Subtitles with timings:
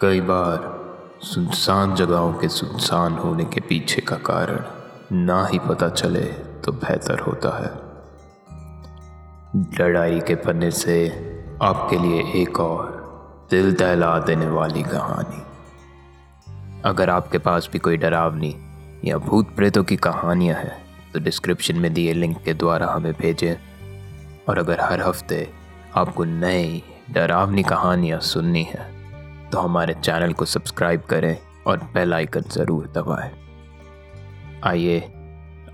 [0.00, 4.60] कई बार सुनसान जगहों के सुनसान होने के पीछे का कारण
[5.12, 6.22] ना ही पता चले
[6.64, 7.70] तो बेहतर होता है।
[9.78, 11.08] लड़ाई के पन्ने से
[11.62, 15.42] आपके लिए एक और दिल दहला देने वाली कहानी।
[16.84, 18.54] अगर आपके पास भी कोई डरावनी
[19.04, 20.76] या भूत प्रेतों की कहानियाँ हैं
[21.12, 23.56] तो डिस्क्रिप्शन में दिए लिंक के द्वारा हमें भेजें।
[24.48, 25.48] और अगर हर हफ़्ते
[25.96, 28.97] आपको नई डरावनी कहानियाँ सुननी है
[29.52, 33.30] तो हमारे चैनल को सब्सक्राइब करें और बेल आइकन ज़रूर दबाएँ।
[34.64, 34.98] आइए,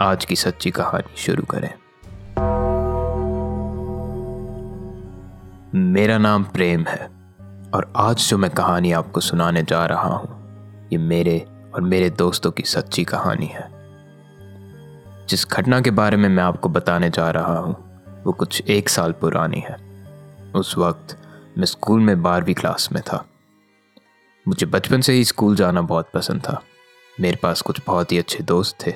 [0.00, 1.70] आज की सच्ची कहानी शुरू करें।
[5.74, 7.10] मेरा नाम प्रेम है
[7.74, 11.38] और आज जो मैं कहानी आपको सुनाने जा रहा हूँ, ये मेरे
[11.74, 13.68] और मेरे दोस्तों की सच्ची कहानी है।
[15.28, 17.76] जिस घटना के बारे में मैं आपको बताने जा रहा हूँ,
[18.24, 19.76] वो कुछ एक साल पुरानी है।
[20.56, 21.16] उस वक्त
[21.58, 23.24] मैं स्कूल में बारहवीं क्लास में था।
[24.46, 26.60] मुझे बचपन से ही स्कूल जाना बहुत पसंद था।
[27.18, 28.92] मेरे पास कुछ बहुत ही अच्छे दोस्त थे।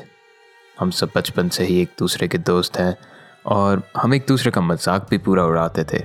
[0.76, 2.96] हम सब बचपन से ही एक दूसरे के दोस्त हैं
[3.46, 6.04] और हम एक दूसरे का मज़ाक भी पूरा उड़ाते थे,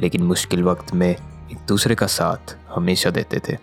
[0.00, 3.56] लेकिन मुश्किल वक्त में एक दूसरे का साथ हमेशा देते थे।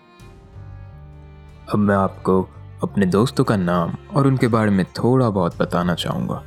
[1.68, 2.42] अब मैं आपको
[2.84, 6.44] अपने दोस्तों का नाम और उनके बारे में थोड़ा बहुत बताना चाहूँगा।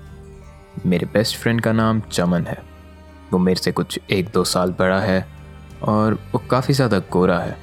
[0.86, 2.62] मेरे बेस्ट फ्रेंड का नाम चमन है।
[3.32, 5.26] वो मेरे से कुछ एक दो साल बड़ा है
[5.82, 7.58] और वो काफ़ी ज़्यादा गोरा है।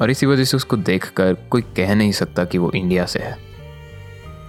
[0.00, 3.36] और इसी वजह से उसको देखकर कोई कह नहीं सकता कि वो इंडिया से है।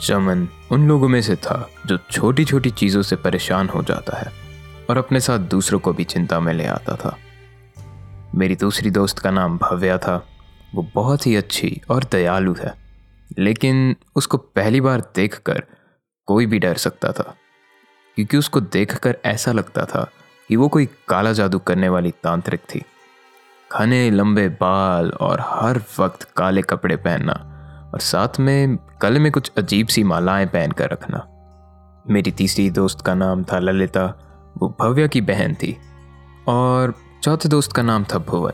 [0.02, 4.32] चमन उन लोगों में से था जो छोटी छोटी चीज़ों से परेशान हो जाता है
[4.90, 7.18] और अपने साथ दूसरों को भी चिंता में ले आता था।
[8.36, 10.26] मेरी दूसरी दोस्त का नाम भव्या था।
[10.76, 12.74] वो बहुत ही अच्छी और दयालु है।
[13.38, 15.64] लेकिन उसको पहली बार देखकर
[16.28, 17.36] कोई भी डर सकता था,
[18.16, 20.12] क्योंकि उसको देखकर ऐसा लगता था
[20.50, 22.84] कि वो कोई काला जादू करने वाली तांत्रिक थी।
[23.74, 27.52] घने लंबे बाल और हर वक्त काले कपड़े पहनना
[27.94, 31.28] और साथ में गले में कुछ अजीब सी मालाएँ पहन कर रखना।
[32.10, 34.06] मेरी तीसरी दोस्त का नाम था ललिता,
[34.58, 35.78] वो भव्य की बहन थी
[36.48, 36.94] और
[37.24, 38.54] चौथे दोस्त का नाम था भुवन।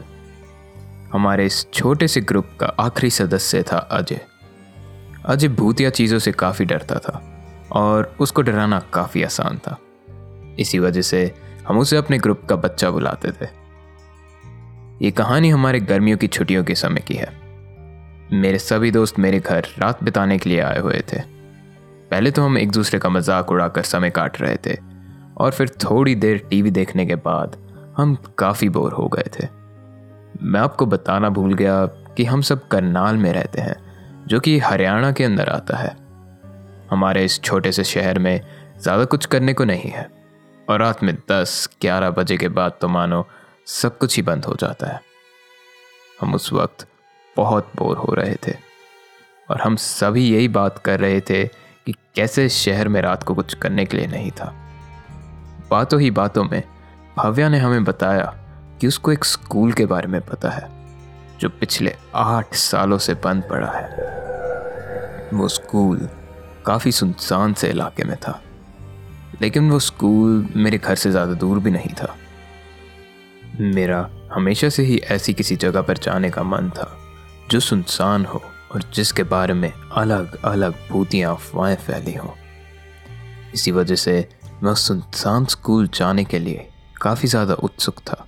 [1.14, 4.22] हमारे इस छोटे से ग्रुप का आखिरी सदस्य था अजय।
[5.26, 7.22] अजय भूतिया चीज़ों से काफ़ी डरता था
[7.72, 9.78] और उसको डराना काफ़ी आसान था।
[10.60, 11.36] इसी वजह से
[11.68, 13.61] हम उसे अपने ग्रुप का बच्चा बुलाते थे।
[15.02, 17.28] ये कहानी हमारे गर्मियों की छुट्टियों के समय की है।
[18.32, 21.20] मेरे सभी दोस्त मेरे घर रात बिताने के लिए आए हुए थे।
[22.12, 24.78] पहले तो हम एक दूसरे का मज़ाक उड़ाकर समय काट रहे थे
[25.38, 27.58] और फिर थोड़ी देर टीवी देखने के बाद
[27.98, 29.48] हम काफ़ी बोर हो गए थे।
[30.42, 31.86] मैं आपको बताना भूल गया
[32.18, 33.76] कि हम सब करनाल में रहते हैं,
[34.28, 35.96] जो कि हरियाणा के अंदर आता है।
[36.92, 38.40] हमारे इस छोटे से शहर में
[38.82, 40.10] ज़्यादा कुछ करने को नहीं है।
[40.68, 43.28] और रात में दस ग्यारह बजे के बाद तो मानो
[43.68, 45.00] सब कुछ ही बंद हो जाता है।
[46.22, 46.86] हम उस वक्त
[47.36, 48.56] बहुत बोर हो रहे थे
[49.50, 53.54] और हम सभी यही बात कर रहे थे कि कैसे शहर में रात को कुछ
[53.54, 54.54] करने के लिए नहीं था।
[55.72, 56.62] बातों ही बातों में
[57.18, 58.26] भव्या ने हमें बताया
[58.82, 60.70] कि उसको एक स्कूल के बारे में पता है,
[61.40, 64.10] जो पिछले आठ सालों से बंद पड़ा है।
[65.34, 66.08] वो स्कूल
[66.66, 68.42] काफ़ी सुनसान से इलाके में था,
[69.42, 72.16] लेकिन वो स्कूल मेरे घर से ज़्यादा दूर भी नहीं था।
[73.54, 76.92] मेरा हमेशा से ही ऐसी किसी जगह पर जाने का मन था,
[77.52, 78.42] जो सुनसान हो
[78.72, 82.30] और जिसके बारे में अलग अलग भूतियाँ अफवाहें फैली हों।
[83.54, 84.14] इसी वजह से
[84.64, 86.68] मैं सुनसान स्कूल जाने के लिए
[87.02, 88.26] काफ़ी ज़्यादा उत्सुक था।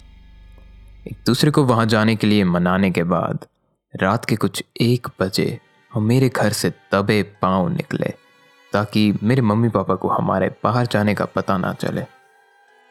[1.08, 3.46] एक दूसरे को वहाँ जाने के लिए मनाने के बाद
[3.94, 5.60] रात के कुछ एक बजे
[5.92, 8.14] हम मेरे घर से दबे पाँव निकले,
[8.74, 12.04] ताकि मेरे मम्मी पापा को हमारे बाहर जाने का पता ना चले।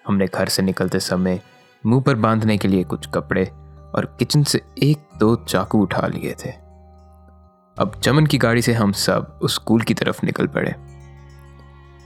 [0.04, 1.41] हमने घर से निकलते समय
[1.84, 3.44] मुँह पर बांधने के लिए कुछ कपड़े
[3.94, 6.50] और किचन से एक दो चाकू उठा लिए थे।
[7.76, 10.75] अब चमन की गाड़ी से हम सब उस स्कूल की तरफ़ निकल पड़े।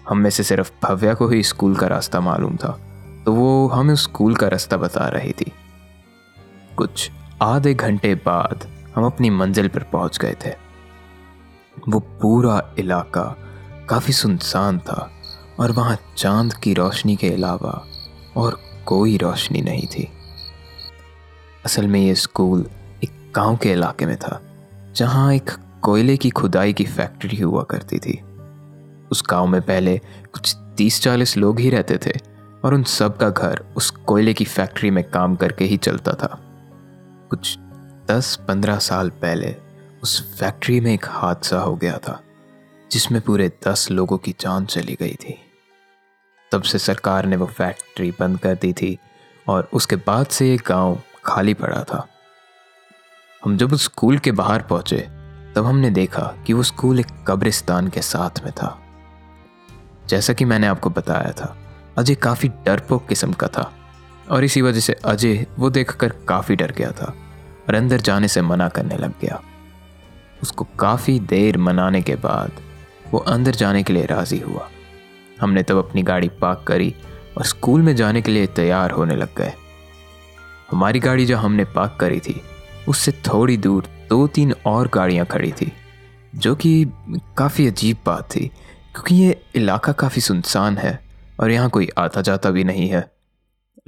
[0.09, 2.79] हम में से सिर्फ़ भव्या को ही स्कूल का रास्ता मालूम था
[3.27, 5.53] तो वो हमें स्कूल का रास्ता बता रही थी।
[6.77, 7.11] कुछ
[7.43, 10.51] आधे घंटे बाद हम अपनी मंजिल पर पहुँच गए थे।
[11.89, 13.25] वो पूरा इलाका
[13.89, 15.11] काफ़ी सुनसान था
[15.61, 17.83] और वहाँ चाँद की रोशनी के अलावा
[18.37, 20.09] और कोई रोशनी नहीं थी।
[21.65, 22.67] असल में ये स्कूल
[23.05, 24.41] एक गाँव के इलाके में था,
[24.97, 25.51] जहाँ एक
[25.83, 28.21] कोयले की खुदाई की फैक्ट्री हुआ करती थी।
[29.11, 29.97] उस गाँव में पहले
[30.33, 32.13] कुछ तीस चालीस लोग ही रहते थे
[32.65, 36.39] और उन सब का घर उस कोयले की फैक्ट्री में काम करके ही चलता था।
[37.31, 37.57] कुछ
[38.11, 39.55] दस पंद्रह साल पहले
[40.03, 42.21] उस फैक्ट्री में एक हादसा हो गया था,
[42.91, 45.39] जिसमें पूरे दस लोगों की जान चली गई थी।
[46.53, 48.99] तब से सरकार ने वो फैक्ट्री बंद कर दी थी
[49.49, 52.09] और उसके बाद से ये गाँव खाली पड़ा था।
[53.45, 55.09] हम जब उस स्कूल के बाहर पहुँचे,
[55.57, 58.79] तब हमने देखा कि वो स्कूल एक कब्रिस्तान के साथ में था।
[60.09, 61.57] जैसा कि मैंने आपको बताया था,
[61.99, 63.73] अजय काफ़ी डरपोक किस्म का था
[64.31, 67.15] और इसी वजह से अजय वो देखकर काफ़ी डर गया था
[67.69, 69.43] और अंदर जाने से मना करने लग गया।
[70.43, 72.53] उसको काफ़ी देर मनाने के बाद
[73.11, 74.69] वो अंदर जाने के लिए राज़ी हुआ।
[75.41, 76.95] हमने तब अपनी गाड़ी पार्क करी
[77.39, 79.53] और स्कूल में जाने के लिए तैयार होने लग गए।
[80.71, 82.41] हमारी गाड़ी जो हमने पार्क करी थी,
[82.89, 85.73] उससे थोड़ी दूर दो तीन और गाड़ियाँ खड़ी थी,
[86.35, 86.87] जो कि
[87.39, 88.47] काफ़ी अजीब बात थी,
[88.93, 90.99] क्योंकि ये इलाका काफ़ी सुनसान है
[91.41, 93.11] और यहाँ कोई आता जाता भी नहीं है।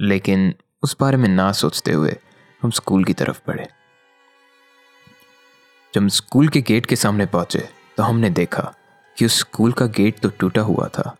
[0.01, 0.53] लेकिन
[0.83, 2.15] उस बारे में ना सोचते हुए
[2.61, 3.67] हम स्कूल की तरफ़ बढ़े।
[5.93, 7.67] जब स्कूल के गेट के सामने पहुँचे
[7.97, 8.73] तो हमने देखा
[9.17, 11.15] कि उस स्कूल का गेट तो टूटा हुआ था।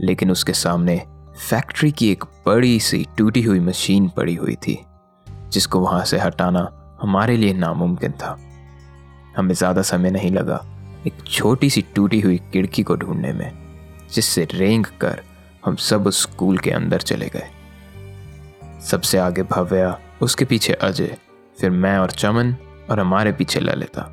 [0.00, 0.96] लेकिन उसके सामने
[1.40, 4.78] फैक्ट्री की एक बड़ी सी टूटी हुई मशीन पड़ी हुई थी,
[5.26, 6.68] जिसको वहाँ से हटाना
[7.02, 8.36] हमारे लिए नामुमकिन था।
[9.36, 10.64] हमें ज़्यादा समय नहीं लगा
[11.06, 13.52] एक छोटी सी टूटी हुई खिड़की को ढूँढने में,
[14.12, 15.22] जिससे रेंग कर
[15.64, 17.48] हम सब उस स्कूल के अंदर चले गए।
[18.80, 21.16] सबसे आगे भव्या, उसके पीछे अजय,
[21.60, 22.54] फिर मैं और चमन
[22.90, 24.08] और हमारे पीछे ललिता।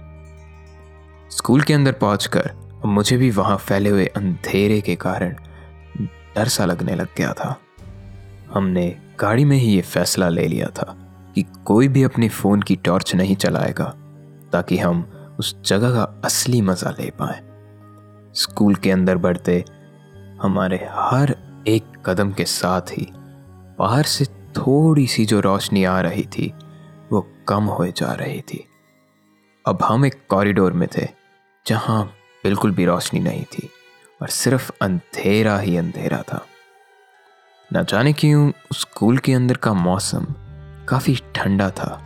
[1.32, 2.52] स्कूल के अंदर पहुंचकर
[2.86, 5.36] मुझे भी वहाँ फैले हुए अंधेरे के कारण
[6.36, 7.56] डर सा लगने लग गया था।
[8.54, 8.88] हमने
[9.20, 10.96] गाड़ी में ही ये फैसला ले लिया था
[11.36, 13.86] कि कोई भी अपने फ़ोन की टॉर्च नहीं चलाएगा,
[14.52, 15.02] ताकि हम
[15.40, 17.40] उस जगह का असली मज़ा ले पाए।
[18.36, 19.64] स्कूल के अंदर बढ़ते
[20.42, 21.36] हमारे हर
[21.68, 23.08] एक कदम के साथ ही
[23.80, 24.26] बाहर से
[24.58, 26.54] थोड़ी सी जो रोशनी आ रही थी,
[27.12, 28.66] वो कम हो जा रही थी।
[29.66, 31.08] अब हम एक कॉरिडोर में थे,
[31.66, 32.04] जहाँ
[32.44, 33.70] बिल्कुल भी रोशनी नहीं थी।
[34.22, 36.46] और सिर्फ़ अंधेरा ही अंधेरा था।
[37.74, 40.26] न जाने क्यों स्कूल के अंदर का मौसम
[40.90, 42.04] काफ़ी ठंडा था,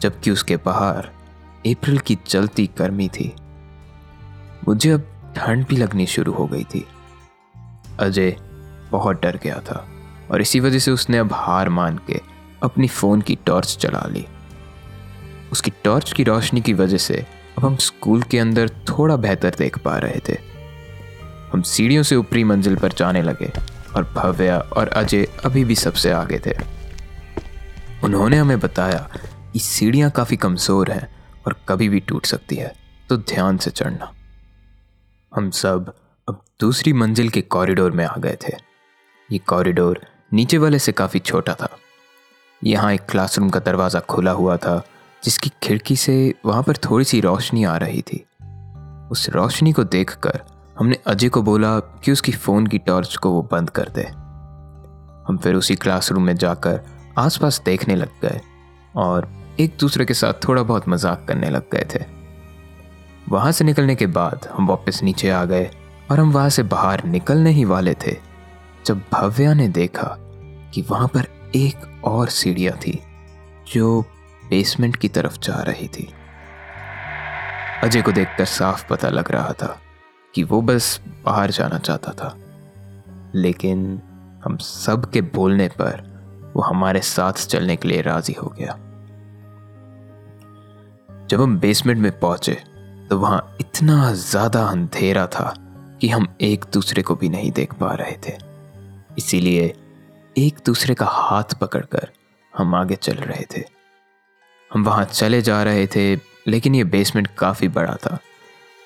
[0.00, 1.10] जबकि उसके बाहर
[1.66, 3.34] अप्रैल की चलती गर्मी थी।
[4.68, 6.86] मुझे अब ठंड भी लगनी शुरू हो गई थी।
[8.00, 8.36] अजय
[8.90, 9.88] बहुत डर गया था
[10.30, 12.20] और इसी वजह से उसने अब हार मान के
[12.62, 14.26] अपनी फ़ोन की टॉर्च चला ली।
[15.52, 17.26] उसकी टॉर्च की रोशनी की वजह से
[17.58, 20.49] अब हम स्कूल के अंदर थोड़ा बेहतर देख पा रहे थे।
[21.52, 23.50] हम सीढ़ियों से ऊपरी मंजिल पर जाने लगे
[23.96, 26.54] और भव्या और अजय अभी भी सबसे आगे थे।
[28.04, 29.08] उन्होंने हमें बताया
[29.52, 31.08] कि सीढ़ियाँ काफ़ी कमज़ोर हैं
[31.46, 32.72] और कभी भी टूट सकती है
[33.08, 34.12] तो ध्यान से चढ़ना।
[35.32, 35.92] हम सब
[36.28, 38.52] अब दूसरी मंजिल के कॉरिडोर में आ गए थे।
[39.28, 40.00] ये कॉरिडोर
[40.32, 41.68] नीचे वाले से काफ़ी छोटा था।
[42.62, 44.82] यहाँ एक क्लासरूम का दरवाज़ा खुला हुआ था,
[45.22, 48.24] जिसकी खिड़की से वहाँ पर थोड़ी सी रोशनी आ रही थी।
[49.10, 50.42] उस रोशनी को देखकर
[50.80, 54.02] हमने अजय को बोला कि उसकी फ़ोन की टॉर्च को वो बंद कर दे।
[55.28, 56.80] हम फिर उसी क्लासरूम में जाकर
[57.18, 58.40] आसपास देखने लग गए
[58.94, 59.28] और
[59.60, 62.04] एक दूसरे के साथ थोड़ा बहुत मज़ाक करने लग गए थे।
[63.28, 65.70] वहाँ से निकलने के बाद हम वापस नीचे आ गए
[66.10, 68.16] और हम वहाँ से बाहर निकलने ही वाले थे,
[68.86, 70.16] जब भव्या ने देखा
[70.74, 71.26] कि वहाँ पर
[71.56, 72.98] एक और सीढ़ियाँ थी,
[73.74, 74.00] जो
[74.50, 76.08] बेसमेंट की तरफ़ जा रही थी।
[77.82, 79.78] अजय को देखकर साफ़ पता लग रहा था
[80.34, 82.34] कि वो बस बाहर जाना चाहता था।
[83.34, 84.00] लेकिन
[84.44, 86.08] हम सब के बोलने पर
[86.56, 88.76] वो हमारे साथ चलने के लिए राज़ी हो गया।
[91.26, 92.52] जब हम बेसमेंट में पहुँचे
[93.10, 95.54] तो वहाँ इतना ज़्यादा अंधेरा था
[96.00, 98.36] कि हम एक दूसरे को भी नहीं देख पा रहे थे।
[99.18, 99.74] इसीलिए
[100.36, 102.08] एक दूसरे का हाथ पकड़कर
[102.52, 103.64] हम आगे चल रहे थे।
[104.70, 106.14] हम वहाँ चले जा रहे थे,
[106.48, 108.18] लेकिन ये बेसमेंट काफ़ी बड़ा था।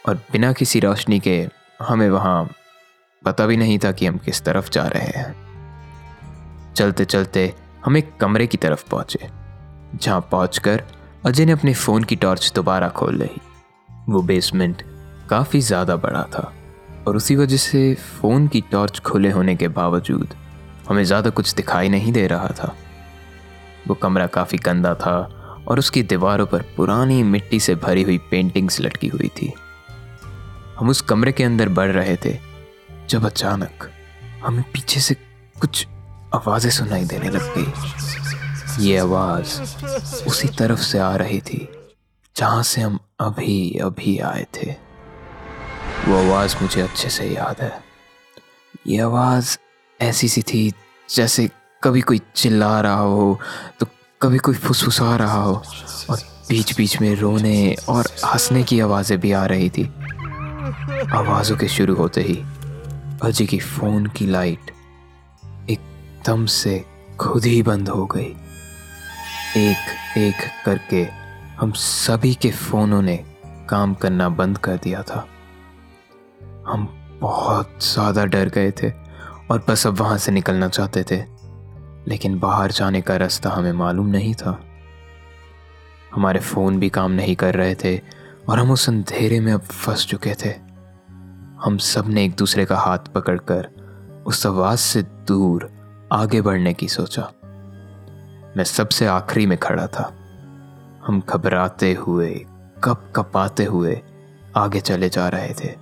[0.05, 1.37] और बिना किसी रोशनी के
[1.81, 2.49] हमें वहाँ
[3.23, 5.35] पता भी नहीं था कि हम किस तरफ़ जा रहे हैं।
[6.75, 7.53] चलते चलते
[7.85, 9.29] हम एक कमरे की तरफ़ पहुँचे,
[9.95, 10.83] जहाँ पहुंचकर
[11.27, 13.31] अजय ने अपने फ़ोन की टॉर्च दोबारा खोल ली।
[14.09, 14.83] वो बेसमेंट
[15.31, 16.53] काफ़ी ज़्यादा बड़ा था
[17.07, 20.35] और उसी वजह से फ़ोन की टॉर्च खुले होने के बावजूद
[20.89, 22.75] हमें ज़्यादा कुछ दिखाई नहीं दे रहा था।
[23.89, 25.17] वो कमरा काफ़ी गंदा था
[25.69, 29.53] और उसकी दीवारों पर पुरानी मिट्टी से भरी हुई पेंटिंग्स लटकी हुई थी।
[30.79, 32.37] हम उस कमरे के अंदर बढ़ रहे थे,
[33.09, 33.89] जब अचानक
[34.45, 35.15] हमें पीछे से
[35.57, 35.87] कुछ
[36.35, 39.61] आवाज़ें सुनाई देने लग गई। ये आवाज़
[40.29, 41.69] उसी तरफ़ से आ रही थी,
[42.37, 44.71] जहाँ से हम अभी अभी आए थे।
[46.09, 47.73] वो आवाज़ मुझे अच्छे से याद है।
[48.87, 49.57] ये आवाज़
[50.01, 50.71] ऐसी सी थी,
[51.09, 51.49] जैसे
[51.83, 53.39] कभी कोई चिल्ला रहा हो
[53.81, 53.87] तो
[54.21, 55.63] कभी कोई फुसफुसा रहा हो,
[56.11, 59.85] और बीच बीच में रोने और हंसने की आवाज़ें भी आ रही थी।
[61.05, 62.35] आवाज़ों के शुरू होते ही
[63.23, 64.71] अजय की फ़ोन की लाइट
[65.71, 66.85] एकदम से
[67.21, 68.35] खुद ही बंद हो गई।
[69.57, 70.35] एक एक
[70.67, 71.03] करके
[71.59, 73.17] हम सभी के फ़ोनों ने
[73.69, 75.27] काम करना बंद कर दिया था।
[76.67, 76.89] हम
[77.21, 78.91] बहुत ज़्यादा डर गए थे
[79.51, 81.23] और बस अब वहाँ से निकलना चाहते थे,
[82.09, 84.61] लेकिन बाहर जाने का रास्ता हमें मालूम नहीं था।
[86.15, 87.99] हमारे फ़ोन भी काम नहीं कर रहे थे
[88.49, 90.64] और हम उस अंधेरे में अब फंस चुके थे।
[91.65, 93.67] हम सबने एक दूसरे का हाथ पकड़कर
[94.27, 95.71] उस आवाज़ से दूर
[96.13, 97.23] आगे बढ़ने की सोचा।
[98.57, 100.15] मैं सबसे आखिरी में खड़ा था।
[101.07, 102.47] हम घबराते हुए,
[102.85, 104.03] कप कपाते हुए
[104.57, 105.73] आगे चले जा रहे थे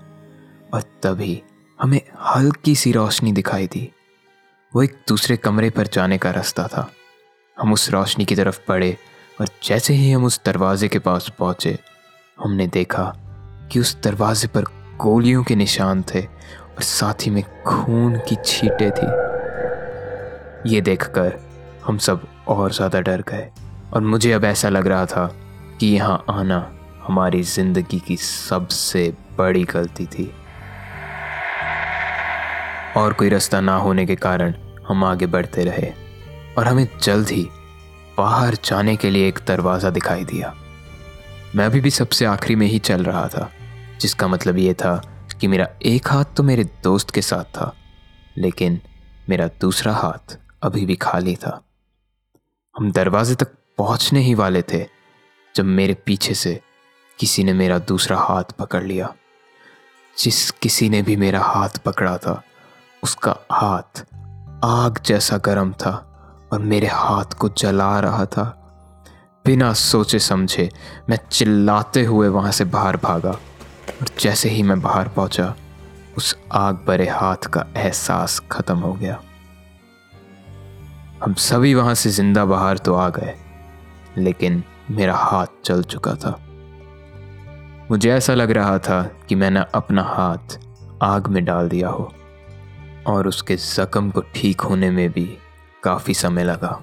[0.75, 1.43] और तभी
[1.81, 3.93] हमें हल्की सी रोशनी दिखाई दी।
[4.75, 6.91] वो एक दूसरे कमरे पर जाने का रास्ता था।
[7.61, 8.97] हम उस रोशनी की तरफ़ बढ़े
[9.41, 11.79] और जैसे ही हम उस दरवाजे के पास पहुँचे,
[12.43, 13.17] हमने देखा
[13.73, 14.65] कि उस दरवाजे पर
[15.03, 19.07] गोलियों के निशान थे और साथ ही में खून की छींटे थी।
[20.71, 21.33] ये देखकर
[21.85, 23.49] हम सब और ज़्यादा डर गए
[23.95, 25.27] और मुझे अब ऐसा लग रहा था
[25.81, 26.59] कि यहाँ आना
[27.07, 30.31] हमारी ज़िंदगी की सबसे बड़ी गलती थी।
[32.97, 34.55] और कोई रास्ता ना होने के कारण
[34.89, 35.93] हम आगे बढ़ते रहे
[36.59, 37.49] और हमें जल्द ही
[38.19, 40.55] बाहर जाने के लिए एक दरवाज़ा दिखाई दिया।
[41.57, 43.51] मैं अभी भी सबसे आखिरी में ही चल रहा था।
[44.01, 44.97] जिसका मतलब ये था
[45.41, 47.75] कि मेरा एक हाथ तो मेरे दोस्त के साथ था,
[48.39, 48.81] लेकिन
[49.29, 51.61] मेरा दूसरा हाथ अभी भी खाली था।
[52.75, 54.87] हम दरवाजे तक पहुँचने ही वाले थे,
[55.55, 56.61] जब मेरे पीछे से
[57.19, 59.13] किसी ने मेरा दूसरा हाथ पकड़ लिया।
[60.17, 62.43] जिस किसी ने भी मेरा हाथ पकड़ा था,
[63.03, 64.05] उसका हाथ
[64.65, 65.93] आग जैसा गर्म था
[66.53, 68.45] और मेरे हाथ को जला रहा था।
[69.45, 70.69] बिना सोचे समझे
[71.09, 73.37] मैं चिल्लाते हुए वहाँ से बाहर भागा।
[73.91, 75.55] और जैसे ही मैं बाहर पहुँचा,
[76.17, 79.21] उस आग भरे हाथ का एहसास खत्म हो गया।
[81.25, 83.35] हम सभी वहाँ से ज़िंदा बाहर तो आ गए,
[84.19, 86.39] लेकिन मेरा हाथ चल चुका था।
[87.91, 90.59] मुझे ऐसा लग रहा था कि मैंने अपना हाथ
[91.03, 92.13] आग में डाल दिया हो,
[93.07, 95.25] और उसके जख्म को ठीक होने में भी
[95.83, 96.81] काफ़ी समय लगा।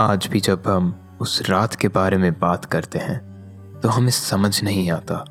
[0.00, 3.20] आज भी जब हम उस रात के बारे में बात करते हैं
[3.82, 5.24] तो हमें समझ नहीं आता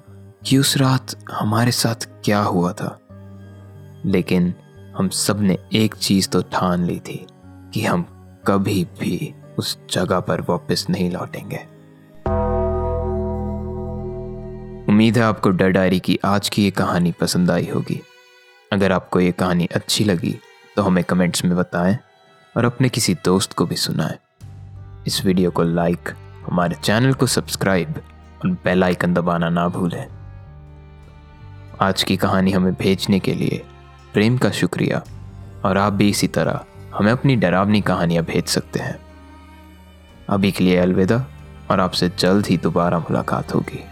[0.45, 2.99] कि उस रात हमारे साथ क्या हुआ था।
[4.05, 4.53] लेकिन
[4.97, 8.01] हम सबने एक चीज़ तो ठान ली थी कि हम
[8.47, 11.57] कभी भी उस जगह पर वापस नहीं लौटेंगे।
[14.91, 18.01] उम्मीद है आपको डर डायरी की आज की ये कहानी पसंद आई होगी।
[18.73, 20.39] अगर आपको ये कहानी अच्छी लगी
[20.75, 21.97] तो हमें कमेंट्स में बताएँ
[22.57, 24.17] और अपने किसी दोस्त को भी सुनाएँ।
[25.07, 26.09] इस वीडियो को लाइक,
[26.49, 28.01] हमारे चैनल को सब्सक्राइब
[28.45, 30.07] और बेल आइकन दबाना ना भूलें।
[31.81, 33.65] आज की कहानी हमें भेजने के लिए
[34.13, 35.03] प्रेम का शुक्रिया।
[35.65, 36.59] और आप भी इसी तरह
[36.95, 38.99] हमें अपनी डरावनी कहानियाँ भेज सकते हैं।
[40.29, 41.25] अभी के लिए अलविदा,
[41.71, 43.83] और आपसे जल्द ही दोबारा मुलाकात होगी।